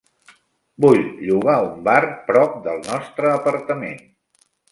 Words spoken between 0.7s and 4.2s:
Vull llogar un bar prop del nostre apartament.